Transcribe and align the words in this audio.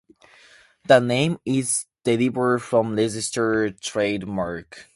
The 0.87 0.99
name 0.99 1.37
is 1.45 1.85
derived 2.03 2.63
from 2.63 2.95
"Registered 2.95 3.79
Trademark". 3.81 4.89